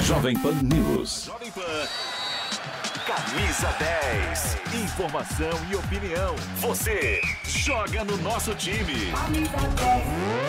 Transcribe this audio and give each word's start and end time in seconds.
Jovem 0.00 0.36
Pan 0.38 0.54
News. 0.62 1.24
Jovem 1.26 1.50
Pan. 1.50 1.88
Camisa 3.06 3.68
10. 3.78 4.56
Informação 4.82 5.50
e 5.70 5.76
opinião. 5.76 6.34
Você 6.56 7.20
joga 7.44 8.04
no 8.04 8.16
nosso 8.18 8.54
time. 8.54 9.12
Camisa 9.12 9.58
10. 9.76 10.47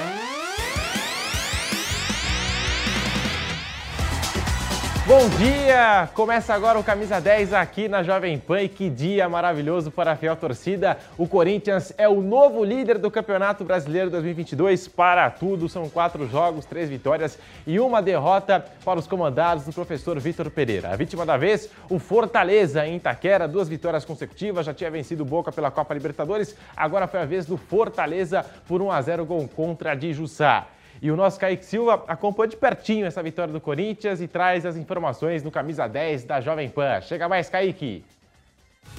Bom 5.10 5.28
dia! 5.39 6.07
Começa 6.14 6.54
agora 6.54 6.78
o 6.78 6.84
Camisa 6.84 7.20
10 7.20 7.52
aqui 7.55 7.88
na 7.88 8.04
Jovem 8.04 8.38
Pan 8.38 8.62
e 8.62 8.70
que 8.70 8.91
dia 8.91 9.28
maravilhoso 9.28 9.89
para 9.89 10.12
a 10.12 10.16
fiel 10.16 10.36
torcida. 10.36 11.00
O 11.18 11.28
Corinthians 11.28 11.91
é 11.98 12.08
o 12.08 12.21
novo 12.21 12.64
líder 12.64 13.00
do 13.00 13.09
Campeonato 13.09 13.64
Brasileiro 13.64 14.12
2022 14.12 14.88
para 14.88 15.27
tudo. 15.32 15.68
São 15.68 15.90
quatro 15.90 16.27
jogos, 16.27 16.64
três 16.64 16.91
vitórias 16.91 17.40
e 17.66 17.80
uma 17.80 18.04
derrota 18.04 18.64
para 18.86 19.00
os 19.00 19.08
comandados 19.08 19.66
do 19.66 19.73
professor 19.73 20.20
Vitor 20.20 20.52
Pereira. 20.52 20.94
A 20.94 20.95
vítima 20.95 21.26
da 21.26 21.38
vez, 21.38 21.72
o 21.89 21.98
Fortaleza 21.98 22.86
em 22.86 22.98
Itaquera, 22.98 23.48
duas 23.48 23.67
vitórias 23.67 24.05
consecutivas, 24.05 24.64
já 24.64 24.76
tinha 24.76 24.91
vencido 24.91 25.26
Boca 25.26 25.52
pela 25.52 25.72
Copa 25.72 25.91
Libertadores, 25.95 26.55
agora 26.78 27.08
foi 27.08 27.22
a 27.22 27.26
vez 27.26 27.48
do 27.48 27.58
Fortaleza 27.58 28.45
por 28.67 28.80
1 28.80 28.91
a 28.91 29.02
0 29.02 29.26
gol 29.26 29.50
contra 29.55 29.95
de 29.95 30.14
Jussá. 30.14 30.67
E 31.02 31.09
o 31.09 31.16
nosso 31.16 31.39
Kaique 31.39 31.66
Silva 31.66 32.03
acompanha 32.08 32.49
de 32.49 32.58
pertinho 32.58 33.05
essa 33.05 33.23
vitória 33.23 33.53
do 33.53 33.62
Corinthians 33.62 34.20
e 34.20 34.27
traz 34.27 34.66
as 34.66 34.76
informações 34.76 35.41
no 35.44 35.49
camisa 35.49 35.88
10 35.88 36.25
da 36.25 36.41
Jovem 36.41 36.70
Pan. 36.70 36.99
Chega 37.02 37.30
mais, 37.30 37.49
Kaique. 37.49 38.03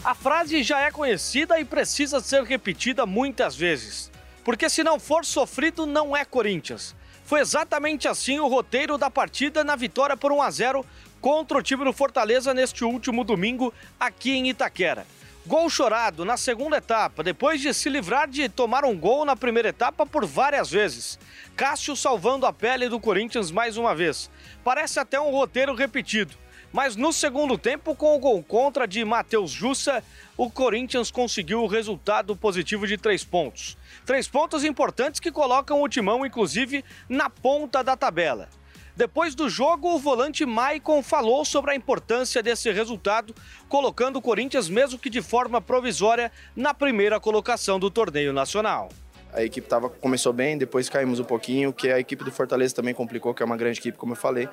A 0.03 0.15
frase 0.15 0.63
já 0.63 0.81
é 0.81 0.91
conhecida 0.91 1.61
e 1.61 1.65
precisa 1.65 2.21
ser 2.21 2.43
repetida 2.45 3.05
muitas 3.05 3.55
vezes. 3.55 4.11
Porque 4.43 4.71
se 4.71 4.83
não 4.83 4.99
for 4.99 5.27
sofrido, 5.27 5.85
não 5.85 6.17
é 6.17 6.25
Corinthians. 6.25 6.97
Foi 7.23 7.41
exatamente 7.41 8.09
assim 8.09 8.41
o 8.41 8.49
roteiro 8.49 8.97
da 8.97 9.11
partida 9.11 9.63
na 9.63 9.77
vitória 9.77 10.17
por 10.17 10.33
1 10.33 10.43
a 10.43 10.51
0 10.51 10.87
contra 11.21 11.59
o 11.59 11.63
time 11.63 11.85
do 11.85 11.93
Fortaleza 11.93 12.55
neste 12.55 12.83
último 12.83 13.25
domingo 13.25 13.75
aqui 13.99 14.33
em 14.33 14.49
Itaquera. 14.49 15.07
Gol 15.47 15.69
chorado 15.69 16.25
na 16.25 16.37
segunda 16.37 16.79
etapa, 16.79 17.23
depois 17.23 17.61
de 17.61 17.73
se 17.75 17.89
livrar 17.89 18.29
de 18.29 18.49
tomar 18.49 18.85
um 18.85 18.97
gol 18.97 19.25
na 19.25 19.37
primeira 19.37 19.69
etapa 19.69 20.07
por 20.07 20.25
várias 20.25 20.71
vezes. 20.71 21.19
Cássio 21.61 21.95
salvando 21.95 22.47
a 22.47 22.55
pele 22.55 22.89
do 22.89 22.99
Corinthians 22.99 23.51
mais 23.51 23.77
uma 23.77 23.95
vez. 23.95 24.31
Parece 24.65 24.99
até 24.99 25.21
um 25.21 25.31
roteiro 25.31 25.75
repetido. 25.75 26.35
Mas 26.73 26.97
no 26.97 27.13
segundo 27.13 27.59
tempo, 27.59 27.95
com 27.95 28.17
o 28.17 28.19
gol 28.19 28.43
contra 28.43 28.89
de 28.89 29.05
Matheus 29.05 29.51
Jussa, 29.51 30.03
o 30.39 30.51
Corinthians 30.51 31.11
conseguiu 31.11 31.63
o 31.63 31.67
resultado 31.67 32.35
positivo 32.35 32.87
de 32.87 32.97
três 32.97 33.23
pontos. 33.23 33.77
Três 34.07 34.27
pontos 34.27 34.65
importantes 34.65 35.21
que 35.21 35.31
colocam 35.31 35.83
o 35.83 35.89
Timão, 35.91 36.25
inclusive, 36.25 36.83
na 37.07 37.29
ponta 37.29 37.85
da 37.85 37.95
tabela. 37.95 38.49
Depois 38.97 39.35
do 39.35 39.47
jogo, 39.47 39.95
o 39.95 39.99
volante 39.99 40.47
Maicon 40.47 41.03
falou 41.03 41.45
sobre 41.45 41.73
a 41.73 41.77
importância 41.77 42.43
desse 42.43 42.73
resultado, 42.73 43.35
colocando 43.69 44.17
o 44.17 44.23
Corinthians, 44.23 44.71
mesmo 44.71 44.99
que 44.99 45.11
de 45.11 45.21
forma 45.21 45.61
provisória, 45.61 46.33
na 46.57 46.73
primeira 46.73 47.21
colocação 47.21 47.79
do 47.79 47.91
torneio 47.91 48.33
nacional. 48.33 48.89
A 49.33 49.43
equipe 49.43 49.67
tava, 49.69 49.89
começou 49.89 50.33
bem, 50.33 50.59
depois 50.59 50.89
caímos 50.89 51.21
um 51.21 51.25
pouquinho, 51.25 51.73
que 51.73 51.91
a 51.91 52.01
equipe 52.01 52.25
do 52.25 52.33
Fortaleza 52.33 52.75
também 52.75 52.93
complicou, 52.93 53.33
que 53.33 53.43
é 53.43 53.47
uma 53.47 53.57
grande 53.57 53.79
equipe, 53.79 53.97
como 53.97 54.13
eu 54.13 54.17
falei. 54.17 54.49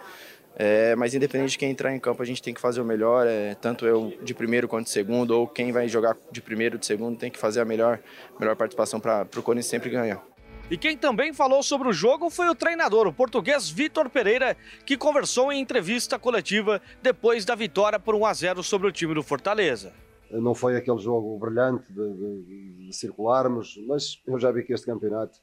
É, 0.59 0.95
mas 0.95 1.14
independente 1.14 1.52
de 1.52 1.58
quem 1.58 1.69
entrar 1.69 1.95
em 1.95 2.00
campo, 2.00 2.22
a 2.22 2.25
gente 2.25 2.42
tem 2.42 2.53
que 2.53 2.59
fazer 2.59 2.81
o 2.81 2.86
melhor, 2.86 3.28
é, 3.28 3.53
tanto 3.56 3.86
eu 3.86 4.14
de 4.23 4.34
primeiro 4.34 4.67
quanto 4.67 4.86
de 4.86 4.92
segundo, 4.92 5.31
ou 5.31 5.47
quem 5.47 5.72
vai 5.72 5.88
jogar 5.88 6.17
de 6.31 6.42
primeiro, 6.42 6.80
de 6.80 6.86
segundo, 6.86 7.17
tem 7.17 7.30
que 7.30 7.38
fazer 7.38 7.61
a 7.61 7.66
melhor, 7.66 8.00
melhor 8.39 8.56
participação 8.56 9.00
para 9.00 9.28
o 9.36 9.44
Corinthians 9.44 9.67
sempre 9.67 9.89
ganhar. 9.89 10.23
E 10.69 10.78
quem 10.78 10.97
também 10.97 11.31
falou 11.31 11.64
sobre 11.64 11.88
o 11.88 11.94
jogo 11.94 12.30
foi 12.30 12.50
o 12.50 12.56
treinador, 12.56 13.08
o 13.08 13.14
português 13.14 13.69
Vitor 13.69 14.09
Pereira, 14.09 14.58
que 14.86 14.97
conversou 14.97 15.52
em 15.52 15.62
entrevista 15.62 16.19
coletiva 16.19 16.81
depois 17.02 17.45
da 17.45 17.56
vitória 17.56 18.00
por 18.00 18.16
1 18.16 18.25
a 18.25 18.34
0 18.34 18.64
sobre 18.64 18.88
o 18.88 18.91
time 18.91 19.14
do 19.14 19.23
Fortaleza. 19.23 19.94
Não 20.31 20.53
foi 20.53 20.75
aquele 20.75 21.00
jogo 21.00 21.38
brilhante 21.38 21.92
de, 21.92 22.14
de, 22.14 22.88
de 22.88 22.94
circularmos, 22.94 23.79
mas 23.88 24.22
eu 24.28 24.38
já 24.40 24.52
vi 24.52 24.63
que 24.63 24.74
este 24.74 24.85
campeonato, 24.85 25.40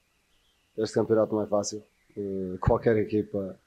este 0.76 0.94
campeonato 0.94 1.34
não 1.34 1.42
é 1.42 1.46
fácil. 1.46 1.82
Eh, 2.16 2.58
qualquer 2.60 2.96
equipa 2.96 3.58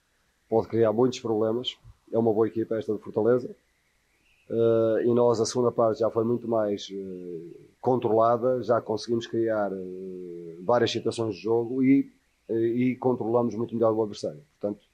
pode 0.50 0.68
criar 0.68 0.94
muitos 0.94 1.20
problemas. 1.20 1.76
É 2.12 2.18
uma 2.18 2.34
boa 2.34 2.48
equipa 2.48 2.78
esta 2.78 2.94
do 2.94 3.00
Fortaleza. 3.00 3.50
Uh, 4.50 5.02
e 5.02 5.14
nós, 5.14 5.42
a 5.42 5.46
segunda 5.46 5.74
parte 5.74 6.00
já 6.00 6.10
foi 6.10 6.24
muito 6.24 6.48
mais 6.48 6.88
uh, 6.90 7.56
controlada, 7.82 8.64
já 8.64 8.80
conseguimos 8.80 9.28
criar 9.28 9.74
uh, 9.74 10.64
várias 10.64 10.90
situações 10.90 11.36
de 11.36 11.42
jogo 11.42 11.84
e, 11.84 12.10
e 12.50 12.96
controlamos 12.96 13.54
muito 13.56 13.76
melhor 13.76 13.92
o 13.92 14.02
adversário. 14.02 14.42
Portanto, 14.58 14.88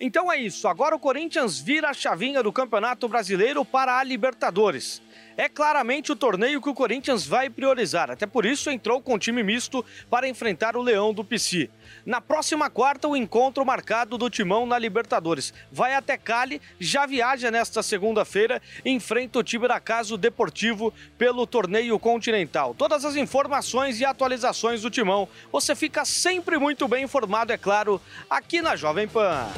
então 0.00 0.30
é 0.30 0.38
isso, 0.38 0.66
agora 0.66 0.96
o 0.96 0.98
Corinthians 0.98 1.60
vira 1.60 1.90
a 1.90 1.94
chavinha 1.94 2.42
do 2.42 2.52
Campeonato 2.52 3.08
Brasileiro 3.08 3.64
para 3.64 3.96
a 3.96 4.02
Libertadores. 4.02 5.00
É 5.36 5.48
claramente 5.48 6.12
o 6.12 6.16
torneio 6.16 6.60
que 6.62 6.68
o 6.68 6.74
Corinthians 6.74 7.26
vai 7.26 7.50
priorizar, 7.50 8.10
até 8.10 8.24
por 8.24 8.46
isso 8.46 8.70
entrou 8.70 9.00
com 9.00 9.18
time 9.18 9.42
misto 9.42 9.84
para 10.08 10.28
enfrentar 10.28 10.76
o 10.76 10.82
Leão 10.82 11.12
do 11.12 11.24
PC. 11.24 11.68
Na 12.06 12.20
próxima 12.20 12.70
quarta, 12.70 13.08
o 13.08 13.16
encontro 13.16 13.64
marcado 13.64 14.16
do 14.16 14.30
Timão 14.30 14.64
na 14.64 14.78
Libertadores. 14.78 15.52
Vai 15.72 15.94
até 15.94 16.16
Cali, 16.16 16.62
já 16.78 17.04
viaja 17.04 17.50
nesta 17.50 17.82
segunda-feira 17.82 18.62
enfrenta 18.84 19.38
o 19.38 19.42
time 19.42 19.66
da 19.66 19.80
Caso 19.80 20.16
Deportivo 20.16 20.94
pelo 21.18 21.46
torneio 21.46 21.98
continental. 21.98 22.74
Todas 22.74 23.04
as 23.04 23.16
informações 23.16 24.00
e 24.00 24.04
atualizações 24.04 24.82
do 24.82 24.90
Timão, 24.90 25.28
você 25.50 25.74
fica 25.74 26.04
sempre 26.04 26.58
muito 26.58 26.86
bem 26.86 27.04
informado, 27.04 27.52
é 27.52 27.58
claro, 27.58 28.00
aqui 28.30 28.62
na 28.62 28.76
Jovem 28.76 29.08
Pan. 29.08 29.48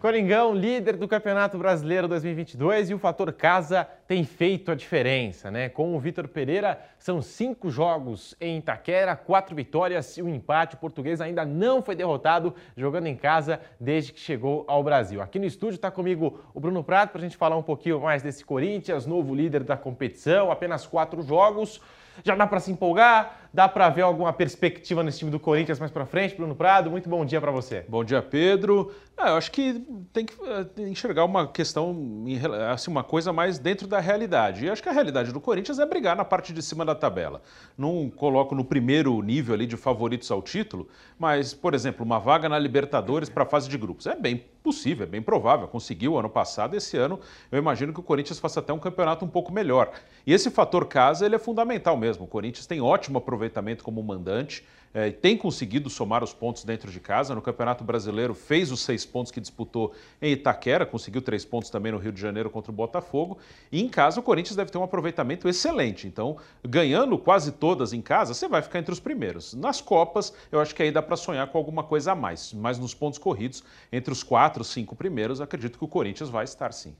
Coringão, 0.00 0.54
líder 0.54 0.96
do 0.96 1.08
Campeonato 1.08 1.58
Brasileiro 1.58 2.06
2022 2.06 2.90
e 2.90 2.94
o 2.94 2.98
fator 2.98 3.32
casa 3.32 3.88
tem 4.08 4.24
feito 4.24 4.72
a 4.72 4.74
diferença, 4.74 5.50
né? 5.50 5.68
Com 5.68 5.94
o 5.94 6.00
Vitor 6.00 6.26
Pereira, 6.26 6.80
são 6.98 7.20
cinco 7.20 7.68
jogos 7.68 8.34
em 8.40 8.56
Itaquera, 8.56 9.14
quatro 9.14 9.54
vitórias 9.54 10.16
e 10.16 10.22
um 10.22 10.34
empate. 10.34 10.76
O 10.76 10.78
português 10.78 11.20
ainda 11.20 11.44
não 11.44 11.82
foi 11.82 11.94
derrotado 11.94 12.54
jogando 12.74 13.06
em 13.06 13.14
casa 13.14 13.60
desde 13.78 14.14
que 14.14 14.18
chegou 14.18 14.64
ao 14.66 14.82
Brasil. 14.82 15.20
Aqui 15.20 15.38
no 15.38 15.44
estúdio 15.44 15.76
está 15.76 15.90
comigo 15.90 16.40
o 16.54 16.58
Bruno 16.58 16.82
Prato 16.82 17.10
para 17.10 17.20
a 17.20 17.22
gente 17.22 17.36
falar 17.36 17.58
um 17.58 17.62
pouquinho 17.62 18.00
mais 18.00 18.22
desse 18.22 18.42
Corinthians, 18.42 19.04
novo 19.04 19.34
líder 19.34 19.62
da 19.62 19.76
competição, 19.76 20.50
apenas 20.50 20.86
quatro 20.86 21.20
jogos. 21.20 21.78
Já 22.24 22.34
dá 22.34 22.46
para 22.46 22.60
se 22.60 22.70
empolgar? 22.70 23.48
Dá 23.52 23.68
para 23.68 23.88
ver 23.88 24.02
alguma 24.02 24.32
perspectiva 24.32 25.02
nesse 25.02 25.20
time 25.20 25.30
do 25.30 25.40
Corinthians 25.40 25.78
mais 25.78 25.90
para 25.90 26.04
frente? 26.04 26.34
Bruno 26.34 26.54
Prado, 26.54 26.90
muito 26.90 27.08
bom 27.08 27.24
dia 27.24 27.40
para 27.40 27.50
você. 27.50 27.84
Bom 27.88 28.04
dia, 28.04 28.20
Pedro. 28.20 28.92
Ah, 29.16 29.30
eu 29.30 29.36
acho 29.36 29.50
que 29.50 29.84
tem 30.12 30.24
que 30.24 30.34
eh, 30.44 30.82
enxergar 30.82 31.24
uma 31.24 31.46
questão, 31.46 32.24
assim, 32.72 32.90
uma 32.90 33.04
coisa 33.04 33.32
mais 33.32 33.58
dentro 33.58 33.86
da 33.86 33.97
realidade. 34.00 34.64
E 34.64 34.70
acho 34.70 34.82
que 34.82 34.88
a 34.88 34.92
realidade 34.92 35.32
do 35.32 35.40
Corinthians 35.40 35.78
é 35.78 35.86
brigar 35.86 36.16
na 36.16 36.24
parte 36.24 36.52
de 36.52 36.62
cima 36.62 36.84
da 36.84 36.94
tabela. 36.94 37.42
Não 37.76 38.10
coloco 38.10 38.54
no 38.54 38.64
primeiro 38.64 39.20
nível 39.22 39.54
ali 39.54 39.66
de 39.66 39.76
favoritos 39.76 40.30
ao 40.30 40.42
título, 40.42 40.88
mas, 41.18 41.54
por 41.54 41.74
exemplo, 41.74 42.04
uma 42.04 42.18
vaga 42.18 42.48
na 42.48 42.58
Libertadores 42.58 43.28
para 43.28 43.42
a 43.42 43.46
fase 43.46 43.68
de 43.68 43.78
grupos. 43.78 44.06
É 44.06 44.14
bem 44.14 44.44
possível, 44.62 45.04
é 45.04 45.08
bem 45.08 45.22
provável. 45.22 45.68
Conseguiu 45.68 46.18
ano 46.18 46.28
passado, 46.28 46.76
esse 46.76 46.96
ano 46.96 47.18
eu 47.50 47.58
imagino 47.58 47.92
que 47.92 48.00
o 48.00 48.02
Corinthians 48.02 48.38
faça 48.38 48.60
até 48.60 48.72
um 48.72 48.78
campeonato 48.78 49.24
um 49.24 49.28
pouco 49.28 49.52
melhor. 49.52 49.90
E 50.26 50.32
esse 50.32 50.50
fator 50.50 50.86
casa 50.86 51.24
ele 51.24 51.34
é 51.34 51.38
fundamental 51.38 51.96
mesmo. 51.96 52.24
O 52.24 52.28
Corinthians 52.28 52.66
tem 52.66 52.80
ótimo 52.80 53.18
aproveitamento 53.18 53.82
como 53.84 54.02
mandante, 54.02 54.64
é, 54.92 55.10
tem 55.10 55.36
conseguido 55.36 55.90
somar 55.90 56.24
os 56.24 56.32
pontos 56.32 56.64
dentro 56.64 56.90
de 56.90 57.00
casa. 57.00 57.34
No 57.34 57.42
Campeonato 57.42 57.84
Brasileiro 57.84 58.34
fez 58.34 58.72
os 58.72 58.80
seis 58.80 59.04
pontos 59.04 59.30
que 59.30 59.40
disputou 59.40 59.92
em 60.20 60.32
Itaquera, 60.32 60.86
conseguiu 60.86 61.20
três 61.20 61.44
pontos 61.44 61.70
também 61.70 61.92
no 61.92 61.98
Rio 61.98 62.12
de 62.12 62.20
Janeiro 62.20 62.50
contra 62.50 62.72
o 62.72 62.74
Botafogo. 62.74 63.38
E 63.70 63.82
em 63.82 63.88
casa 63.88 64.20
o 64.20 64.22
Corinthians 64.22 64.56
deve 64.56 64.70
ter 64.70 64.78
um 64.78 64.82
aproveitamento 64.82 65.48
excelente. 65.48 66.06
Então, 66.06 66.36
ganhando 66.66 67.18
quase 67.18 67.52
todas 67.52 67.92
em 67.92 68.00
casa, 68.00 68.34
você 68.34 68.48
vai 68.48 68.62
ficar 68.62 68.78
entre 68.78 68.92
os 68.92 69.00
primeiros. 69.00 69.54
Nas 69.54 69.80
Copas, 69.80 70.32
eu 70.50 70.60
acho 70.60 70.74
que 70.74 70.82
aí 70.82 70.90
dá 70.90 71.02
para 71.02 71.16
sonhar 71.16 71.46
com 71.48 71.58
alguma 71.58 71.82
coisa 71.82 72.12
a 72.12 72.14
mais. 72.14 72.52
Mas 72.52 72.78
nos 72.78 72.94
pontos 72.94 73.18
corridos, 73.18 73.62
entre 73.92 74.12
os 74.12 74.22
quatro, 74.22 74.57
cinco 74.64 74.94
primeiros, 74.96 75.40
acredito 75.40 75.78
que 75.78 75.84
o 75.84 75.88
Corinthians 75.88 76.30
vai 76.30 76.44
estar 76.44 76.72
sim. 76.72 76.94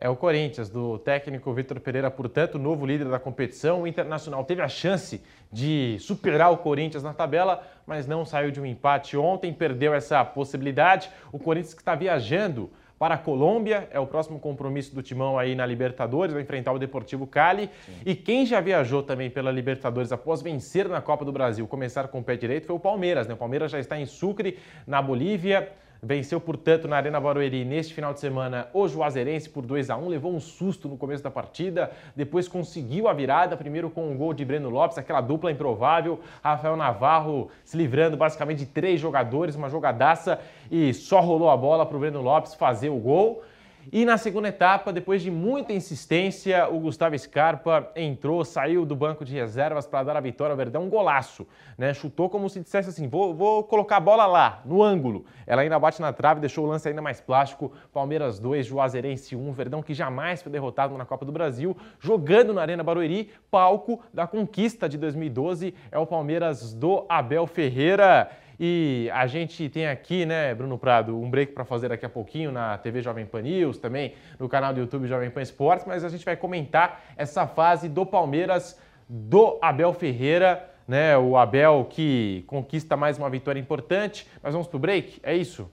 É 0.00 0.08
o 0.08 0.14
Corinthians, 0.14 0.70
do 0.70 0.96
técnico 0.96 1.52
Vitor 1.52 1.80
Pereira, 1.80 2.08
portanto, 2.08 2.56
novo 2.56 2.86
líder 2.86 3.08
da 3.08 3.18
competição. 3.18 3.82
O 3.82 3.86
Internacional 3.86 4.44
teve 4.44 4.62
a 4.62 4.68
chance 4.68 5.20
de 5.52 5.96
superar 5.98 6.52
o 6.52 6.58
Corinthians 6.58 7.02
na 7.02 7.12
tabela, 7.12 7.66
mas 7.84 8.06
não 8.06 8.24
saiu 8.24 8.52
de 8.52 8.60
um 8.60 8.66
empate 8.66 9.16
ontem, 9.16 9.52
perdeu 9.52 9.92
essa 9.92 10.24
possibilidade. 10.24 11.10
O 11.32 11.38
Corinthians 11.38 11.74
que 11.74 11.80
está 11.80 11.96
viajando 11.96 12.70
para 12.96 13.16
a 13.16 13.18
Colômbia, 13.18 13.88
é 13.90 13.98
o 13.98 14.06
próximo 14.06 14.38
compromisso 14.38 14.94
do 14.94 15.02
Timão 15.02 15.36
aí 15.36 15.56
na 15.56 15.66
Libertadores, 15.66 16.32
vai 16.32 16.42
enfrentar 16.42 16.72
o 16.72 16.78
Deportivo 16.78 17.26
Cali. 17.26 17.68
Sim. 17.84 17.92
E 18.06 18.14
quem 18.14 18.46
já 18.46 18.60
viajou 18.60 19.02
também 19.02 19.28
pela 19.28 19.50
Libertadores 19.50 20.12
após 20.12 20.40
vencer 20.40 20.88
na 20.88 21.00
Copa 21.00 21.24
do 21.24 21.32
Brasil, 21.32 21.66
começar 21.66 22.06
com 22.06 22.20
o 22.20 22.24
pé 22.24 22.36
direito, 22.36 22.68
foi 22.68 22.76
o 22.76 22.80
Palmeiras. 22.80 23.26
Né? 23.26 23.34
O 23.34 23.36
Palmeiras 23.36 23.72
já 23.72 23.80
está 23.80 23.98
em 23.98 24.06
Sucre, 24.06 24.58
na 24.86 25.02
Bolívia 25.02 25.68
venceu, 26.02 26.40
portanto, 26.40 26.86
na 26.86 26.96
Arena 26.96 27.20
Barueri 27.20 27.64
neste 27.64 27.92
final 27.92 28.14
de 28.14 28.20
semana 28.20 28.68
o 28.72 28.86
Juazeirense 28.86 29.48
por 29.48 29.66
2 29.66 29.90
a 29.90 29.96
1 29.96 30.08
levou 30.08 30.32
um 30.34 30.40
susto 30.40 30.88
no 30.88 30.96
começo 30.96 31.22
da 31.22 31.30
partida, 31.30 31.90
depois 32.14 32.46
conseguiu 32.46 33.08
a 33.08 33.12
virada, 33.12 33.56
primeiro 33.56 33.90
com 33.90 34.10
um 34.10 34.16
gol 34.16 34.32
de 34.32 34.44
Breno 34.44 34.70
Lopes, 34.70 34.98
aquela 34.98 35.20
dupla 35.20 35.50
improvável, 35.50 36.20
Rafael 36.42 36.76
Navarro 36.76 37.50
se 37.64 37.76
livrando 37.76 38.16
basicamente 38.16 38.58
de 38.58 38.66
três 38.66 39.00
jogadores, 39.00 39.56
uma 39.56 39.68
jogadaça 39.68 40.40
e 40.70 40.94
só 40.94 41.20
rolou 41.20 41.50
a 41.50 41.56
bola 41.56 41.84
para 41.84 41.96
o 41.96 42.00
Breno 42.00 42.22
Lopes 42.22 42.54
fazer 42.54 42.90
o 42.90 42.98
gol. 42.98 43.42
E 43.90 44.04
na 44.04 44.18
segunda 44.18 44.48
etapa, 44.48 44.92
depois 44.92 45.22
de 45.22 45.30
muita 45.30 45.72
insistência, 45.72 46.68
o 46.68 46.78
Gustavo 46.78 47.18
Scarpa 47.18 47.90
entrou, 47.96 48.44
saiu 48.44 48.84
do 48.84 48.94
banco 48.94 49.24
de 49.24 49.34
reservas 49.34 49.86
para 49.86 50.02
dar 50.02 50.16
a 50.16 50.20
vitória 50.20 50.52
ao 50.52 50.56
Verdão, 50.58 50.84
um 50.84 50.90
golaço, 50.90 51.46
né? 51.76 51.94
Chutou 51.94 52.28
como 52.28 52.50
se 52.50 52.60
dissesse 52.60 52.90
assim: 52.90 53.08
vou, 53.08 53.34
vou 53.34 53.64
colocar 53.64 53.96
a 53.96 54.00
bola 54.00 54.26
lá, 54.26 54.60
no 54.66 54.82
ângulo. 54.82 55.24
Ela 55.46 55.62
ainda 55.62 55.78
bate 55.78 56.02
na 56.02 56.12
trave, 56.12 56.38
deixou 56.38 56.66
o 56.66 56.68
lance 56.68 56.86
ainda 56.86 57.00
mais 57.00 57.18
plástico. 57.18 57.72
Palmeiras 57.90 58.38
2, 58.38 58.66
Juazeirense 58.66 59.34
1, 59.34 59.52
Verdão 59.52 59.82
que 59.82 59.94
jamais 59.94 60.42
foi 60.42 60.52
derrotado 60.52 60.96
na 60.98 61.06
Copa 61.06 61.24
do 61.24 61.32
Brasil, 61.32 61.74
jogando 61.98 62.52
na 62.52 62.60
Arena 62.60 62.82
Barueri, 62.82 63.30
palco 63.50 64.00
da 64.12 64.26
conquista 64.26 64.86
de 64.86 64.98
2012, 64.98 65.74
é 65.90 65.98
o 65.98 66.06
Palmeiras 66.06 66.74
do 66.74 67.06
Abel 67.08 67.46
Ferreira. 67.46 68.28
E 68.60 69.08
a 69.14 69.26
gente 69.26 69.68
tem 69.68 69.86
aqui, 69.86 70.26
né, 70.26 70.52
Bruno 70.54 70.76
Prado, 70.76 71.16
um 71.16 71.30
break 71.30 71.52
para 71.52 71.64
fazer 71.64 71.88
daqui 71.90 72.04
a 72.04 72.08
pouquinho 72.08 72.50
na 72.50 72.76
TV 72.76 73.00
Jovem 73.00 73.24
Pan 73.24 73.42
News, 73.42 73.78
também 73.78 74.14
no 74.38 74.48
canal 74.48 74.74
do 74.74 74.80
YouTube 74.80 75.06
Jovem 75.06 75.30
Pan 75.30 75.42
Esportes, 75.42 75.86
mas 75.86 76.04
a 76.04 76.08
gente 76.08 76.24
vai 76.24 76.36
comentar 76.36 77.02
essa 77.16 77.46
fase 77.46 77.88
do 77.88 78.04
Palmeiras 78.04 78.78
do 79.08 79.58
Abel 79.62 79.92
Ferreira, 79.92 80.68
né? 80.88 81.16
O 81.16 81.36
Abel 81.36 81.86
que 81.88 82.44
conquista 82.46 82.96
mais 82.96 83.16
uma 83.16 83.30
vitória 83.30 83.60
importante. 83.60 84.26
Mas 84.42 84.52
vamos 84.52 84.66
pro 84.66 84.78
break? 84.78 85.20
É 85.22 85.36
isso? 85.36 85.70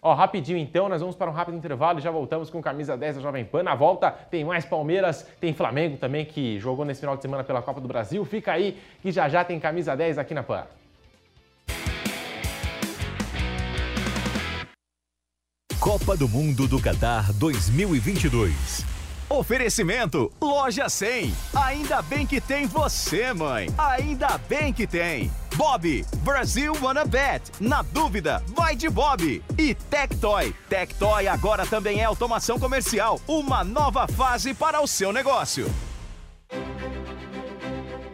Ó, 0.00 0.14
rapidinho 0.14 0.58
então, 0.58 0.88
nós 0.88 1.00
vamos 1.00 1.16
para 1.16 1.28
um 1.28 1.34
rápido 1.34 1.56
intervalo 1.56 1.98
e 1.98 2.02
já 2.02 2.10
voltamos 2.10 2.48
com 2.48 2.62
camisa 2.62 2.96
10 2.96 3.16
da 3.16 3.22
Jovem 3.22 3.44
Pan. 3.44 3.64
Na 3.64 3.74
volta 3.74 4.12
tem 4.12 4.44
mais 4.44 4.64
Palmeiras, 4.64 5.28
tem 5.40 5.52
Flamengo 5.52 5.96
também 5.96 6.24
que 6.24 6.58
jogou 6.60 6.84
nesse 6.84 7.00
final 7.00 7.16
de 7.16 7.22
semana 7.22 7.42
pela 7.42 7.60
Copa 7.60 7.80
do 7.80 7.88
Brasil. 7.88 8.24
Fica 8.24 8.52
aí 8.52 8.78
que 9.02 9.10
já 9.10 9.28
já 9.28 9.42
tem 9.44 9.58
camisa 9.58 9.96
10 9.96 10.18
aqui 10.18 10.34
na 10.34 10.44
Pan. 10.44 10.66
Copa 15.88 16.14
do 16.14 16.28
Mundo 16.28 16.68
do 16.68 16.78
Catar 16.78 17.32
2022. 17.32 18.84
Oferecimento 19.26 20.30
Loja 20.38 20.86
100. 20.86 21.34
Ainda 21.54 22.02
bem 22.02 22.26
que 22.26 22.42
tem 22.42 22.66
você, 22.66 23.32
mãe. 23.32 23.70
Ainda 23.78 24.36
bem 24.36 24.70
que 24.70 24.86
tem. 24.86 25.32
Bob, 25.56 26.04
Brasil 26.18 26.74
Wanna 26.82 27.06
Bet. 27.06 27.50
Na 27.58 27.80
dúvida, 27.80 28.44
vai 28.48 28.76
de 28.76 28.90
Bob. 28.90 29.42
E 29.56 29.74
Tectoy. 29.74 30.54
Tectoy 30.68 31.26
agora 31.26 31.64
também 31.64 32.00
é 32.00 32.04
automação 32.04 32.58
comercial. 32.58 33.18
Uma 33.26 33.64
nova 33.64 34.06
fase 34.06 34.52
para 34.52 34.82
o 34.82 34.86
seu 34.86 35.10
negócio. 35.10 35.72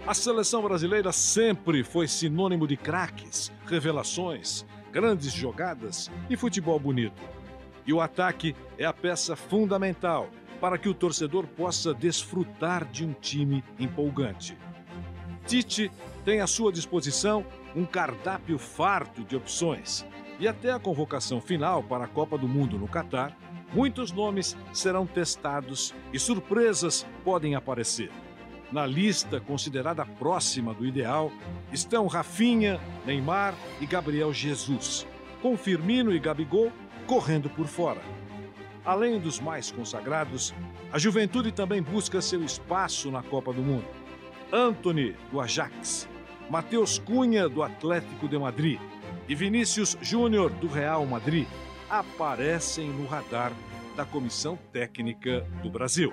A 0.06 0.14
seleção 0.14 0.62
brasileira 0.62 1.10
sempre 1.10 1.82
foi 1.82 2.06
sinônimo 2.06 2.68
de 2.68 2.76
craques, 2.76 3.50
revelações, 3.66 4.64
grandes 4.92 5.32
jogadas 5.32 6.08
e 6.30 6.36
futebol 6.36 6.78
bonito. 6.78 7.33
E 7.86 7.92
o 7.92 8.00
ataque 8.00 8.54
é 8.78 8.84
a 8.84 8.92
peça 8.92 9.36
fundamental 9.36 10.28
para 10.60 10.78
que 10.78 10.88
o 10.88 10.94
torcedor 10.94 11.46
possa 11.46 11.92
desfrutar 11.92 12.84
de 12.86 13.04
um 13.04 13.12
time 13.12 13.62
empolgante. 13.78 14.56
Tite 15.46 15.90
tem 16.24 16.40
à 16.40 16.46
sua 16.46 16.72
disposição 16.72 17.44
um 17.76 17.84
cardápio 17.84 18.58
farto 18.58 19.22
de 19.22 19.36
opções. 19.36 20.06
E 20.40 20.48
até 20.48 20.72
a 20.72 20.78
convocação 20.78 21.40
final 21.40 21.82
para 21.82 22.04
a 22.04 22.08
Copa 22.08 22.38
do 22.38 22.48
Mundo 22.48 22.78
no 22.78 22.88
Catar, 22.88 23.36
muitos 23.72 24.10
nomes 24.10 24.56
serão 24.72 25.06
testados 25.06 25.94
e 26.12 26.18
surpresas 26.18 27.06
podem 27.22 27.54
aparecer. 27.54 28.10
Na 28.72 28.86
lista 28.86 29.40
considerada 29.40 30.04
próxima 30.04 30.72
do 30.72 30.86
ideal 30.86 31.30
estão 31.70 32.06
Rafinha, 32.06 32.80
Neymar 33.06 33.54
e 33.80 33.86
Gabriel 33.86 34.32
Jesus, 34.32 35.06
com 35.42 35.56
Firmino 35.56 36.12
e 36.12 36.18
Gabigol 36.18 36.72
correndo 37.06 37.48
por 37.50 37.66
fora. 37.66 38.00
Além 38.84 39.18
dos 39.18 39.40
mais 39.40 39.70
consagrados, 39.70 40.54
a 40.92 40.98
juventude 40.98 41.50
também 41.52 41.82
busca 41.82 42.20
seu 42.20 42.44
espaço 42.44 43.10
na 43.10 43.22
Copa 43.22 43.52
do 43.52 43.62
Mundo. 43.62 43.86
Anthony, 44.52 45.16
do 45.32 45.40
Ajax, 45.40 46.08
Matheus 46.50 46.98
Cunha, 46.98 47.48
do 47.48 47.62
Atlético 47.62 48.28
de 48.28 48.38
Madrid 48.38 48.78
e 49.26 49.34
Vinícius 49.34 49.96
Júnior, 50.02 50.50
do 50.50 50.68
Real 50.68 51.04
Madrid, 51.06 51.46
aparecem 51.88 52.90
no 52.90 53.06
radar 53.06 53.52
da 53.96 54.04
Comissão 54.04 54.58
Técnica 54.72 55.46
do 55.62 55.70
Brasil. 55.70 56.12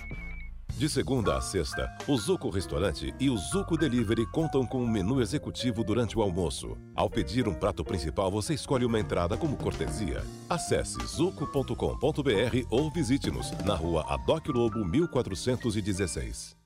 De 0.81 0.89
segunda 0.89 1.37
a 1.37 1.41
sexta, 1.41 1.95
o 2.07 2.17
Zuco 2.17 2.49
Restaurante 2.49 3.13
e 3.19 3.29
o 3.29 3.37
Zuco 3.37 3.77
Delivery 3.77 4.25
contam 4.31 4.65
com 4.65 4.81
um 4.81 4.87
menu 4.87 5.21
executivo 5.21 5.83
durante 5.83 6.17
o 6.17 6.23
almoço. 6.23 6.75
Ao 6.95 7.07
pedir 7.07 7.47
um 7.47 7.53
prato 7.53 7.83
principal, 7.83 8.31
você 8.31 8.55
escolhe 8.55 8.83
uma 8.83 8.99
entrada 8.99 9.37
como 9.37 9.55
cortesia. 9.57 10.23
Acesse 10.49 10.97
zuco.com.br 11.05 12.65
ou 12.71 12.89
visite-nos 12.89 13.51
na 13.63 13.75
rua 13.75 14.11
Adoc 14.11 14.47
Lobo 14.47 14.83
1416. 14.83 16.60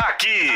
Aqui, 0.00 0.48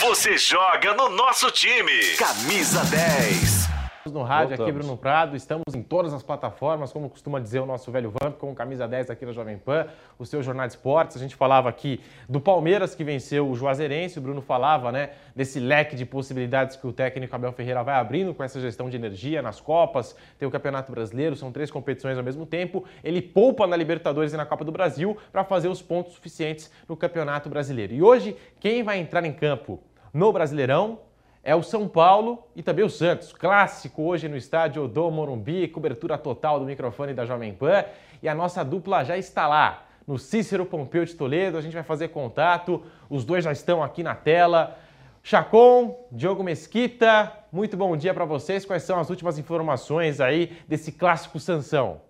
você 0.00 0.36
joga 0.36 0.92
no 0.92 1.08
nosso 1.08 1.50
time. 1.50 2.14
Camisa 2.18 2.84
10. 2.84 3.81
No 4.10 4.22
rádio, 4.22 4.54
aqui 4.54 4.56
Voltamos. 4.56 4.84
Bruno 4.84 4.96
Prado, 4.98 5.36
estamos 5.36 5.74
em 5.74 5.82
todas 5.82 6.12
as 6.12 6.24
plataformas, 6.24 6.92
como 6.92 7.08
costuma 7.08 7.38
dizer 7.38 7.60
o 7.60 7.66
nosso 7.66 7.90
velho 7.92 8.10
Vamp, 8.10 8.36
com 8.36 8.52
camisa 8.52 8.88
10 8.88 9.10
aqui 9.10 9.24
na 9.24 9.32
Jovem 9.32 9.56
Pan, 9.56 9.86
o 10.18 10.26
seu 10.26 10.42
Jornal 10.42 10.66
de 10.66 10.72
Esportes. 10.72 11.16
A 11.16 11.20
gente 11.20 11.36
falava 11.36 11.68
aqui 11.68 12.00
do 12.28 12.40
Palmeiras 12.40 12.96
que 12.96 13.04
venceu 13.04 13.48
o 13.48 13.54
Juazeirense, 13.54 14.18
o 14.18 14.22
Bruno 14.22 14.42
falava, 14.42 14.90
né, 14.90 15.10
desse 15.36 15.60
leque 15.60 15.94
de 15.94 16.04
possibilidades 16.04 16.74
que 16.74 16.84
o 16.84 16.92
técnico 16.92 17.34
Abel 17.36 17.52
Ferreira 17.52 17.84
vai 17.84 17.94
abrindo 17.94 18.34
com 18.34 18.42
essa 18.42 18.60
gestão 18.60 18.90
de 18.90 18.96
energia 18.96 19.40
nas 19.40 19.60
Copas, 19.60 20.16
tem 20.36 20.48
o 20.48 20.50
Campeonato 20.50 20.90
Brasileiro, 20.90 21.36
são 21.36 21.52
três 21.52 21.70
competições 21.70 22.18
ao 22.18 22.24
mesmo 22.24 22.44
tempo. 22.44 22.84
Ele 23.04 23.22
poupa 23.22 23.68
na 23.68 23.76
Libertadores 23.76 24.32
e 24.32 24.36
na 24.36 24.44
Copa 24.44 24.64
do 24.64 24.72
Brasil 24.72 25.16
para 25.30 25.44
fazer 25.44 25.68
os 25.68 25.80
pontos 25.80 26.14
suficientes 26.14 26.72
no 26.88 26.96
Campeonato 26.96 27.48
Brasileiro. 27.48 27.94
E 27.94 28.02
hoje, 28.02 28.36
quem 28.58 28.82
vai 28.82 28.98
entrar 28.98 29.24
em 29.24 29.32
campo 29.32 29.80
no 30.12 30.32
Brasileirão 30.32 30.98
é 31.44 31.54
o 31.56 31.62
São 31.62 31.88
Paulo 31.88 32.46
e 32.54 32.62
também 32.62 32.84
o 32.84 32.90
Santos. 32.90 33.32
Clássico 33.32 34.02
hoje 34.02 34.28
no 34.28 34.36
estádio 34.36 34.86
do 34.86 35.10
Morumbi, 35.10 35.66
cobertura 35.68 36.16
total 36.16 36.60
do 36.60 36.66
microfone 36.66 37.12
da 37.12 37.24
Jovem 37.24 37.52
Pan. 37.52 37.84
E 38.22 38.28
a 38.28 38.34
nossa 38.34 38.64
dupla 38.64 39.04
já 39.04 39.16
está 39.16 39.48
lá. 39.48 39.86
no 40.06 40.18
Cícero 40.18 40.66
Pompeu 40.66 41.04
de 41.04 41.14
Toledo. 41.14 41.56
A 41.56 41.60
gente 41.60 41.74
vai 41.74 41.82
fazer 41.82 42.08
contato, 42.08 42.82
os 43.08 43.24
dois 43.24 43.44
já 43.44 43.52
estão 43.52 43.82
aqui 43.82 44.02
na 44.02 44.14
tela. 44.14 44.76
Chacon, 45.22 45.96
Diogo 46.10 46.42
Mesquita, 46.42 47.32
muito 47.52 47.76
bom 47.76 47.96
dia 47.96 48.12
para 48.12 48.24
vocês. 48.24 48.64
Quais 48.64 48.82
são 48.82 48.98
as 48.98 49.08
últimas 49.08 49.38
informações 49.38 50.20
aí 50.20 50.56
desse 50.66 50.90
clássico 50.90 51.38
Sansão? 51.38 52.00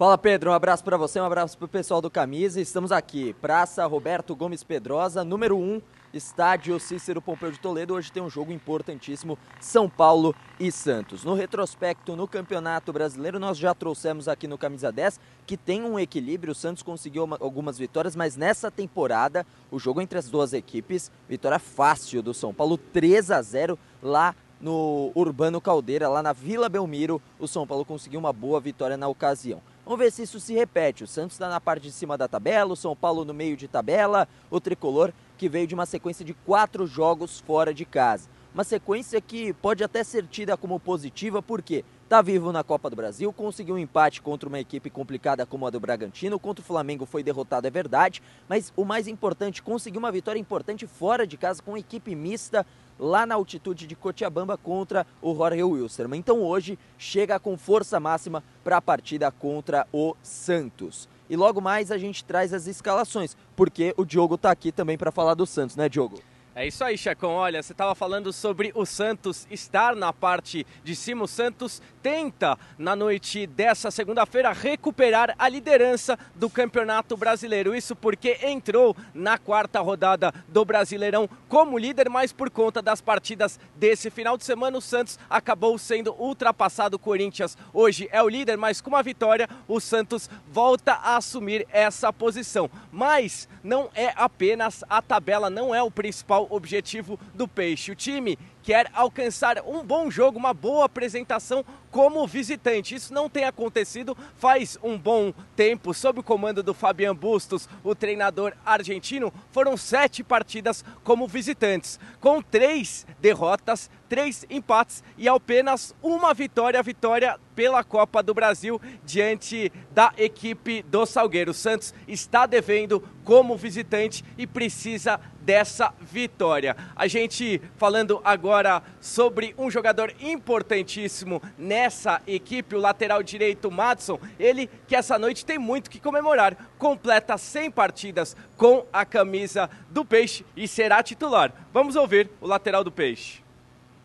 Fala 0.00 0.16
Pedro, 0.16 0.50
um 0.50 0.54
abraço 0.54 0.82
para 0.82 0.96
você, 0.96 1.20
um 1.20 1.26
abraço 1.26 1.58
para 1.58 1.66
o 1.66 1.68
pessoal 1.68 2.00
do 2.00 2.10
Camisa. 2.10 2.58
Estamos 2.58 2.90
aqui, 2.90 3.34
Praça 3.34 3.84
Roberto 3.84 4.34
Gomes 4.34 4.64
Pedrosa, 4.64 5.22
número 5.22 5.58
1, 5.58 5.82
Estádio 6.14 6.80
Cícero 6.80 7.20
Pompeu 7.20 7.50
de 7.52 7.60
Toledo. 7.60 7.92
Hoje 7.92 8.10
tem 8.10 8.22
um 8.22 8.30
jogo 8.30 8.50
importantíssimo, 8.50 9.38
São 9.60 9.90
Paulo 9.90 10.34
e 10.58 10.72
Santos. 10.72 11.22
No 11.22 11.34
retrospecto 11.34 12.16
no 12.16 12.26
Campeonato 12.26 12.94
Brasileiro, 12.94 13.38
nós 13.38 13.58
já 13.58 13.74
trouxemos 13.74 14.26
aqui 14.26 14.48
no 14.48 14.56
Camisa 14.56 14.90
10 14.90 15.20
que 15.46 15.54
tem 15.54 15.82
um 15.82 15.98
equilíbrio. 15.98 16.52
O 16.52 16.54
Santos 16.54 16.82
conseguiu 16.82 17.24
uma, 17.24 17.36
algumas 17.38 17.76
vitórias, 17.76 18.16
mas 18.16 18.38
nessa 18.38 18.70
temporada, 18.70 19.46
o 19.70 19.78
jogo 19.78 20.00
entre 20.00 20.18
as 20.18 20.30
duas 20.30 20.54
equipes, 20.54 21.12
vitória 21.28 21.58
fácil 21.58 22.22
do 22.22 22.32
São 22.32 22.54
Paulo, 22.54 22.78
3 22.78 23.30
a 23.30 23.42
0 23.42 23.78
lá 24.02 24.34
no 24.60 25.10
Urbano 25.14 25.60
Caldeira, 25.60 26.08
lá 26.08 26.22
na 26.22 26.32
Vila 26.32 26.68
Belmiro, 26.68 27.20
o 27.38 27.46
São 27.46 27.66
Paulo 27.66 27.84
conseguiu 27.84 28.20
uma 28.20 28.32
boa 28.32 28.60
vitória 28.60 28.96
na 28.96 29.08
ocasião. 29.08 29.60
Vamos 29.90 30.04
ver 30.04 30.12
se 30.12 30.22
isso 30.22 30.38
se 30.38 30.54
repete. 30.54 31.02
O 31.02 31.06
Santos 31.08 31.34
está 31.34 31.48
na 31.48 31.60
parte 31.60 31.82
de 31.82 31.90
cima 31.90 32.16
da 32.16 32.28
tabela, 32.28 32.74
o 32.74 32.76
São 32.76 32.94
Paulo 32.94 33.24
no 33.24 33.34
meio 33.34 33.56
de 33.56 33.66
tabela, 33.66 34.28
o 34.48 34.60
tricolor 34.60 35.12
que 35.36 35.48
veio 35.48 35.66
de 35.66 35.74
uma 35.74 35.84
sequência 35.84 36.24
de 36.24 36.32
quatro 36.32 36.86
jogos 36.86 37.40
fora 37.40 37.74
de 37.74 37.84
casa. 37.84 38.28
Uma 38.54 38.62
sequência 38.62 39.20
que 39.20 39.52
pode 39.52 39.82
até 39.82 40.04
ser 40.04 40.28
tida 40.28 40.56
como 40.56 40.78
positiva, 40.78 41.42
porque 41.42 41.84
está 42.04 42.22
vivo 42.22 42.52
na 42.52 42.62
Copa 42.62 42.88
do 42.88 42.94
Brasil, 42.94 43.32
conseguiu 43.32 43.74
um 43.74 43.78
empate 43.78 44.22
contra 44.22 44.48
uma 44.48 44.60
equipe 44.60 44.90
complicada 44.90 45.44
como 45.44 45.66
a 45.66 45.70
do 45.70 45.80
Bragantino, 45.80 46.38
contra 46.38 46.62
o 46.62 46.66
Flamengo 46.66 47.04
foi 47.04 47.24
derrotado, 47.24 47.66
é 47.66 47.70
verdade, 47.70 48.22
mas 48.48 48.72
o 48.76 48.84
mais 48.84 49.08
importante, 49.08 49.60
conseguiu 49.60 49.98
uma 49.98 50.12
vitória 50.12 50.38
importante 50.38 50.86
fora 50.86 51.26
de 51.26 51.36
casa 51.36 51.60
com 51.62 51.72
uma 51.72 51.80
equipe 51.80 52.14
mista 52.14 52.64
lá 53.00 53.24
na 53.24 53.34
altitude 53.34 53.86
de 53.86 53.96
Cochabamba 53.96 54.58
contra 54.58 55.06
o 55.22 55.34
Jorge 55.34 55.62
Wilstermann. 55.62 56.20
Então 56.20 56.42
hoje 56.42 56.78
chega 56.98 57.40
com 57.40 57.56
força 57.56 57.98
máxima 57.98 58.44
para 58.62 58.76
a 58.76 58.82
partida 58.82 59.30
contra 59.30 59.86
o 59.90 60.14
Santos. 60.22 61.08
E 61.28 61.36
logo 61.36 61.60
mais 61.60 61.90
a 61.90 61.96
gente 61.96 62.24
traz 62.24 62.52
as 62.52 62.66
escalações, 62.66 63.36
porque 63.56 63.94
o 63.96 64.04
Diogo 64.04 64.34
está 64.34 64.50
aqui 64.50 64.70
também 64.70 64.98
para 64.98 65.10
falar 65.10 65.34
do 65.34 65.46
Santos, 65.46 65.76
né, 65.76 65.88
Diogo? 65.88 66.20
É 66.52 66.66
isso 66.66 66.82
aí, 66.82 66.98
Chacon. 66.98 67.28
Olha, 67.28 67.62
você 67.62 67.70
estava 67.70 67.94
falando 67.94 68.32
sobre 68.32 68.72
o 68.74 68.84
Santos 68.84 69.46
estar 69.52 69.94
na 69.94 70.12
parte 70.12 70.66
de 70.82 70.96
cima. 70.96 71.22
O 71.22 71.28
Santos 71.28 71.80
tenta, 72.02 72.58
na 72.76 72.96
noite 72.96 73.46
dessa 73.46 73.88
segunda-feira, 73.88 74.52
recuperar 74.52 75.32
a 75.38 75.48
liderança 75.48 76.18
do 76.34 76.50
Campeonato 76.50 77.16
Brasileiro. 77.16 77.72
Isso 77.72 77.94
porque 77.94 78.36
entrou 78.42 78.96
na 79.14 79.38
quarta 79.38 79.80
rodada 79.80 80.34
do 80.48 80.64
Brasileirão 80.64 81.30
como 81.48 81.78
líder, 81.78 82.08
mas 82.10 82.32
por 82.32 82.50
conta 82.50 82.82
das 82.82 83.00
partidas 83.00 83.60
desse 83.76 84.10
final 84.10 84.36
de 84.36 84.44
semana, 84.44 84.76
o 84.76 84.82
Santos 84.82 85.20
acabou 85.28 85.78
sendo 85.78 86.12
ultrapassado. 86.18 86.96
O 86.96 86.98
Corinthians 86.98 87.56
hoje 87.72 88.08
é 88.10 88.20
o 88.20 88.28
líder, 88.28 88.56
mas 88.56 88.80
com 88.80 88.90
uma 88.90 89.04
vitória, 89.04 89.48
o 89.68 89.78
Santos 89.78 90.28
volta 90.48 90.94
a 90.94 91.16
assumir 91.16 91.64
essa 91.70 92.12
posição. 92.12 92.68
Mas 92.90 93.48
não 93.62 93.88
é 93.94 94.12
apenas 94.16 94.82
a 94.88 95.00
tabela, 95.00 95.48
não 95.48 95.72
é 95.72 95.80
o 95.80 95.92
principal 95.92 96.39
principal 96.40 96.46
objetivo 96.50 97.18
do 97.34 97.46
Peixe. 97.46 97.90
O 97.90 97.96
time 97.96 98.38
quer 98.70 98.88
alcançar 98.94 99.60
um 99.66 99.82
bom 99.82 100.08
jogo, 100.08 100.38
uma 100.38 100.54
boa 100.54 100.84
apresentação 100.84 101.64
como 101.90 102.24
visitante. 102.24 102.94
Isso 102.94 103.12
não 103.12 103.28
tem 103.28 103.42
acontecido 103.42 104.16
faz 104.36 104.78
um 104.80 104.96
bom 104.96 105.34
tempo. 105.56 105.92
Sob 105.92 106.20
o 106.20 106.22
comando 106.22 106.62
do 106.62 106.72
Fabian 106.72 107.12
Bustos, 107.12 107.68
o 107.82 107.96
treinador 107.96 108.52
argentino, 108.64 109.32
foram 109.50 109.76
sete 109.76 110.22
partidas 110.22 110.84
como 111.02 111.26
visitantes, 111.26 111.98
com 112.20 112.40
três 112.40 113.04
derrotas, 113.20 113.90
três 114.08 114.46
empates 114.48 115.02
e 115.18 115.28
apenas 115.28 115.92
uma 116.00 116.32
vitória, 116.32 116.80
vitória 116.80 117.40
pela 117.56 117.82
Copa 117.82 118.22
do 118.22 118.32
Brasil 118.32 118.80
diante 119.04 119.72
da 119.90 120.12
equipe 120.16 120.82
do 120.84 121.04
Salgueiro. 121.04 121.52
Santos 121.52 121.92
está 122.06 122.46
devendo 122.46 123.02
como 123.24 123.56
visitante 123.56 124.24
e 124.38 124.46
precisa 124.46 125.20
dessa 125.40 125.92
vitória. 126.00 126.76
A 126.94 127.06
gente 127.06 127.60
falando 127.76 128.20
agora 128.24 128.59
sobre 129.00 129.54
um 129.58 129.70
jogador 129.70 130.14
importantíssimo 130.20 131.42
nessa 131.56 132.20
equipe, 132.26 132.74
o 132.74 132.80
lateral 132.80 133.22
direito 133.22 133.70
Madison, 133.70 134.18
ele 134.38 134.68
que 134.86 134.96
essa 134.96 135.18
noite 135.18 135.44
tem 135.44 135.58
muito 135.58 135.90
que 135.90 136.00
comemorar. 136.00 136.56
Completa 136.78 137.38
100 137.38 137.70
partidas 137.70 138.36
com 138.56 138.86
a 138.92 139.04
camisa 139.04 139.70
do 139.88 140.04
Peixe 140.04 140.44
e 140.56 140.66
será 140.66 141.02
titular. 141.02 141.52
Vamos 141.72 141.96
ouvir 141.96 142.30
o 142.40 142.46
lateral 142.46 142.84
do 142.84 142.92
Peixe. 142.92 143.40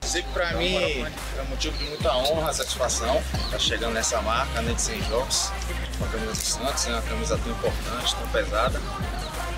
Sei 0.02 0.22
que 0.22 0.30
para 0.30 0.54
mim 0.54 0.76
é 0.76 1.44
motivo 1.50 1.76
de 1.78 1.86
muita 1.86 2.16
honra, 2.16 2.54
satisfação, 2.54 3.18
estar 3.18 3.50
tá 3.50 3.60
chegando 3.60 3.94
nessa 3.94 4.22
marca, 4.22 4.62
né, 4.62 4.72
de 4.74 4.82
100 4.82 5.02
jogos, 5.04 5.52
com 5.98 6.06
a 6.06 6.08
camisa 6.10 6.32
do 6.32 6.38
Santos, 6.38 6.88
é 6.88 6.92
uma 6.92 7.02
camisa 7.02 7.40
tão 7.40 7.52
importante, 7.52 8.16
tão 8.16 8.28
pesada. 8.30 8.80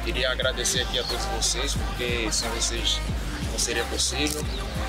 Queria 0.05 0.31
agradecer 0.31 0.83
aqui 0.83 0.99
a 0.99 1.03
todos 1.03 1.25
vocês, 1.25 1.75
porque 1.75 2.31
sem 2.31 2.49
vocês 2.51 3.01
não 3.57 3.59
seria 3.59 3.83
possível. 3.85 4.41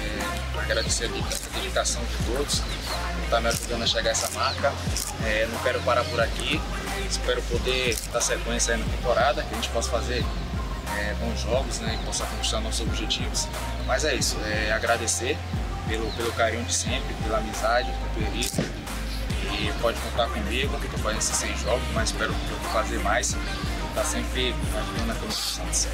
É, 0.02 0.60
agradecer 0.60 1.06
a 1.06 1.58
dedicação 1.58 2.02
de 2.04 2.30
todos, 2.30 2.60
por 2.60 3.24
estar 3.24 3.40
me 3.40 3.48
ajudando 3.48 3.82
a 3.82 3.86
chegar 3.86 4.10
a 4.10 4.12
essa 4.12 4.30
marca. 4.38 4.72
É, 5.24 5.48
não 5.50 5.58
quero 5.60 5.80
parar 5.80 6.04
por 6.04 6.20
aqui, 6.20 6.60
espero 7.08 7.40
poder 7.44 7.96
dar 8.12 8.20
sequência 8.20 8.76
na 8.76 8.84
temporada, 8.84 9.42
que 9.42 9.52
a 9.52 9.54
gente 9.54 9.70
possa 9.70 9.90
fazer 9.90 10.22
é, 10.98 11.14
bons 11.14 11.40
jogos 11.40 11.78
né, 11.80 11.98
e 11.98 12.04
possa 12.04 12.26
conquistar 12.26 12.60
nossos 12.60 12.82
objetivos. 12.82 13.48
Mas 13.86 14.04
é 14.04 14.14
isso, 14.14 14.36
é, 14.44 14.70
agradecer 14.70 15.38
pelo, 15.88 16.10
pelo 16.12 16.30
carinho 16.32 16.64
de 16.64 16.74
sempre, 16.74 17.14
pela 17.22 17.38
amizade, 17.38 17.90
companheirismo. 17.90 18.64
E 19.50 19.72
pode 19.80 19.98
contar 20.00 20.28
comigo, 20.28 20.78
que 20.78 20.84
estou 20.84 21.00
fazendo 21.00 21.18
esses 21.18 21.36
seis 21.36 21.58
jogos, 21.60 21.82
mas 21.94 22.10
espero 22.10 22.34
fazer 22.70 22.98
mais. 22.98 23.34
Está 23.88 24.04
sempre 24.04 24.54
ajudando 24.76 25.10
a 25.10 25.14
camisa 25.14 25.26
do 25.26 25.32
Santos. 25.32 25.88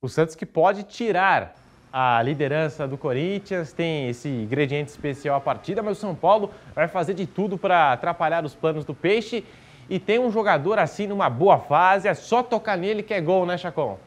O 0.00 0.08
Santos 0.08 0.36
que 0.36 0.46
pode 0.46 0.84
tirar 0.84 1.54
a 1.92 2.22
liderança 2.22 2.86
do 2.86 2.98
Corinthians, 2.98 3.72
tem 3.72 4.08
esse 4.08 4.28
ingrediente 4.28 4.90
especial 4.90 5.36
à 5.36 5.40
partida, 5.40 5.82
mas 5.82 5.96
o 5.96 6.00
São 6.00 6.14
Paulo 6.14 6.50
vai 6.74 6.88
fazer 6.88 7.14
de 7.14 7.26
tudo 7.26 7.56
para 7.56 7.92
atrapalhar 7.92 8.44
os 8.44 8.54
planos 8.54 8.84
do 8.84 8.94
Peixe. 8.94 9.44
E 9.88 9.98
tem 9.98 10.18
um 10.18 10.30
jogador 10.30 10.78
assim 10.78 11.06
numa 11.06 11.30
boa 11.30 11.58
fase, 11.58 12.08
é 12.08 12.14
só 12.14 12.42
tocar 12.42 12.76
nele 12.76 13.02
que 13.02 13.14
é 13.14 13.20
gol, 13.20 13.46
né, 13.46 13.56
Chacon? 13.56 13.98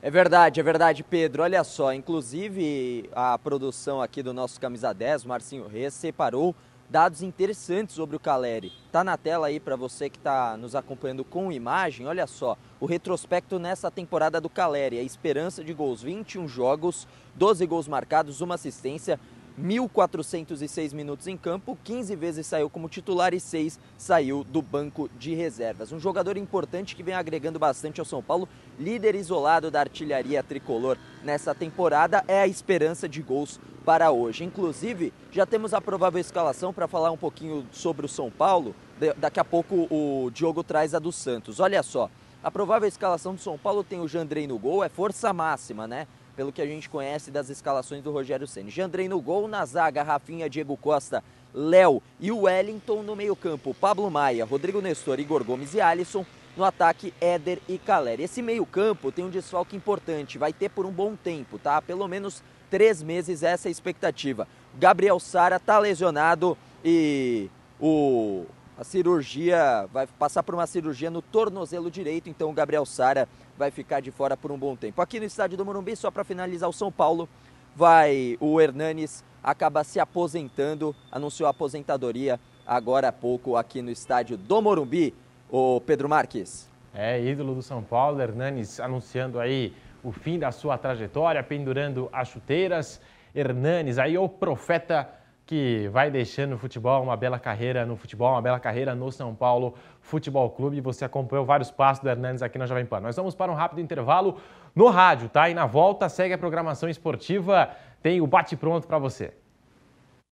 É 0.00 0.10
verdade, 0.10 0.60
é 0.60 0.62
verdade, 0.62 1.02
Pedro. 1.02 1.42
Olha 1.42 1.64
só, 1.64 1.92
inclusive 1.92 3.08
a 3.14 3.38
produção 3.38 4.02
aqui 4.02 4.22
do 4.22 4.34
nosso 4.34 4.60
Camisa 4.60 4.92
10, 4.92 5.24
Marcinho 5.24 5.66
Reis, 5.66 5.94
separou 5.94 6.54
dados 6.88 7.22
interessantes 7.22 7.94
sobre 7.94 8.16
o 8.16 8.20
Caleri. 8.20 8.72
Tá 8.92 9.02
na 9.02 9.16
tela 9.16 9.48
aí 9.48 9.58
para 9.58 9.76
você 9.76 10.08
que 10.08 10.18
está 10.18 10.56
nos 10.56 10.74
acompanhando 10.74 11.24
com 11.24 11.50
imagem. 11.50 12.06
Olha 12.06 12.26
só, 12.26 12.56
o 12.78 12.86
retrospecto 12.86 13.58
nessa 13.58 13.90
temporada 13.90 14.40
do 14.40 14.48
Caleri, 14.48 14.98
a 14.98 15.02
esperança 15.02 15.64
de 15.64 15.72
gols, 15.72 16.02
21 16.02 16.46
jogos, 16.46 17.08
12 17.34 17.66
gols 17.66 17.88
marcados, 17.88 18.40
uma 18.40 18.54
assistência, 18.54 19.18
1.406 19.60 20.92
minutos 20.92 21.28
em 21.28 21.36
campo, 21.36 21.78
15 21.84 22.16
vezes 22.16 22.46
saiu 22.46 22.68
como 22.68 22.88
titular 22.88 23.32
e 23.32 23.38
6 23.38 23.78
saiu 23.96 24.42
do 24.42 24.60
banco 24.60 25.08
de 25.16 25.34
reservas. 25.34 25.92
Um 25.92 26.00
jogador 26.00 26.36
importante 26.36 26.96
que 26.96 27.04
vem 27.04 27.14
agregando 27.14 27.58
bastante 27.58 28.00
ao 28.00 28.04
São 28.04 28.22
Paulo, 28.22 28.48
líder 28.78 29.14
isolado 29.14 29.70
da 29.70 29.80
artilharia 29.80 30.42
tricolor 30.42 30.98
nessa 31.22 31.54
temporada, 31.54 32.24
é 32.26 32.40
a 32.40 32.48
esperança 32.48 33.08
de 33.08 33.22
gols 33.22 33.60
para 33.84 34.10
hoje. 34.10 34.44
Inclusive, 34.44 35.12
já 35.30 35.44
temos 35.44 35.74
a 35.74 35.80
provável 35.80 36.20
escalação 36.20 36.72
para 36.72 36.88
falar 36.88 37.10
um 37.10 37.16
pouquinho 37.16 37.66
sobre 37.70 38.06
o 38.06 38.08
São 38.08 38.30
Paulo. 38.30 38.74
Daqui 39.16 39.40
a 39.40 39.44
pouco 39.44 39.86
o 39.90 40.30
Diogo 40.32 40.62
traz 40.62 40.94
a 40.94 40.98
do 40.98 41.12
Santos. 41.12 41.60
Olha 41.60 41.82
só, 41.82 42.10
a 42.42 42.50
provável 42.50 42.88
escalação 42.88 43.34
do 43.34 43.40
São 43.40 43.58
Paulo 43.58 43.84
tem 43.84 44.00
o 44.00 44.08
Jandrei 44.08 44.46
no 44.46 44.58
gol, 44.58 44.84
é 44.84 44.88
força 44.88 45.32
máxima, 45.32 45.86
né? 45.86 46.06
pelo 46.34 46.52
que 46.52 46.60
a 46.60 46.66
gente 46.66 46.88
conhece 46.88 47.30
das 47.30 47.48
escalações 47.48 48.02
do 48.02 48.10
Rogério 48.10 48.46
Ceni. 48.46 48.70
Jandrei 48.70 49.08
no 49.08 49.20
gol, 49.20 49.46
na 49.48 49.64
zaga, 49.64 50.02
Rafinha, 50.02 50.50
Diego 50.50 50.76
Costa, 50.76 51.22
Léo 51.52 52.02
e 52.18 52.32
Wellington 52.32 53.02
no 53.02 53.14
meio-campo, 53.14 53.74
Pablo 53.74 54.10
Maia, 54.10 54.44
Rodrigo 54.44 54.80
Nestor, 54.80 55.20
Igor 55.20 55.44
Gomes 55.44 55.74
e 55.74 55.80
Alisson. 55.80 56.24
No 56.56 56.62
ataque, 56.62 57.12
Éder 57.20 57.58
e 57.68 57.78
Caleri. 57.78 58.22
Esse 58.22 58.40
meio-campo 58.40 59.10
tem 59.10 59.24
um 59.24 59.30
desfalque 59.30 59.74
importante, 59.74 60.38
vai 60.38 60.52
ter 60.52 60.68
por 60.68 60.86
um 60.86 60.92
bom 60.92 61.16
tempo, 61.16 61.58
tá? 61.58 61.82
Pelo 61.82 62.06
menos 62.06 62.44
três 62.74 63.04
meses 63.04 63.44
essa 63.44 63.68
é 63.68 63.70
a 63.70 63.70
expectativa. 63.70 64.48
Gabriel 64.76 65.20
Sara 65.20 65.60
tá 65.60 65.78
lesionado 65.78 66.58
e 66.84 67.48
o 67.80 68.46
a 68.76 68.82
cirurgia 68.82 69.88
vai 69.92 70.08
passar 70.08 70.42
por 70.42 70.56
uma 70.56 70.66
cirurgia 70.66 71.08
no 71.08 71.22
tornozelo 71.22 71.88
direito, 71.88 72.28
então 72.28 72.50
o 72.50 72.52
Gabriel 72.52 72.84
Sara 72.84 73.28
vai 73.56 73.70
ficar 73.70 74.00
de 74.00 74.10
fora 74.10 74.36
por 74.36 74.50
um 74.50 74.58
bom 74.58 74.74
tempo. 74.74 75.00
Aqui 75.00 75.20
no 75.20 75.24
estádio 75.24 75.56
do 75.56 75.64
Morumbi, 75.64 75.94
só 75.94 76.10
para 76.10 76.24
finalizar 76.24 76.68
o 76.68 76.72
São 76.72 76.90
Paulo, 76.90 77.28
vai 77.76 78.36
o 78.40 78.60
Hernanes 78.60 79.22
acaba 79.40 79.84
se 79.84 80.00
aposentando, 80.00 80.96
anunciou 81.12 81.46
a 81.46 81.50
aposentadoria 81.50 82.40
agora 82.66 83.06
há 83.06 83.12
pouco 83.12 83.56
aqui 83.56 83.82
no 83.82 83.90
estádio 83.92 84.36
do 84.36 84.60
Morumbi, 84.60 85.14
o 85.48 85.80
Pedro 85.80 86.08
Marques. 86.08 86.68
É, 86.92 87.24
ídolo 87.24 87.54
do 87.54 87.62
São 87.62 87.84
Paulo, 87.84 88.20
Hernanes 88.20 88.80
anunciando 88.80 89.38
aí 89.38 89.72
o 90.04 90.12
fim 90.12 90.38
da 90.38 90.52
sua 90.52 90.78
trajetória, 90.78 91.42
pendurando 91.42 92.08
as 92.12 92.28
chuteiras. 92.28 93.00
Hernanes, 93.34 93.98
aí 93.98 94.16
o 94.16 94.28
profeta 94.28 95.08
que 95.46 95.88
vai 95.88 96.10
deixando 96.10 96.54
o 96.54 96.58
futebol, 96.58 97.02
uma 97.02 97.16
bela 97.16 97.38
carreira 97.38 97.84
no 97.84 97.96
futebol, 97.96 98.30
uma 98.32 98.40
bela 98.40 98.58
carreira 98.58 98.94
no 98.94 99.10
São 99.10 99.34
Paulo 99.34 99.74
Futebol 100.00 100.48
Clube. 100.50 100.80
Você 100.80 101.04
acompanhou 101.04 101.44
vários 101.44 101.70
passos 101.70 102.02
do 102.02 102.08
Hernandes 102.08 102.42
aqui 102.42 102.58
na 102.58 102.66
Jovem 102.66 102.86
Pan. 102.86 103.00
Nós 103.00 103.16
vamos 103.16 103.34
para 103.34 103.50
um 103.50 103.54
rápido 103.54 103.80
intervalo 103.80 104.38
no 104.74 104.88
rádio, 104.88 105.28
tá? 105.28 105.48
E 105.48 105.54
na 105.54 105.66
volta 105.66 106.08
segue 106.08 106.32
a 106.32 106.38
programação 106.38 106.88
esportiva, 106.88 107.70
tem 108.02 108.20
o 108.20 108.26
bate-pronto 108.26 108.86
para 108.86 108.98
você. 108.98 109.34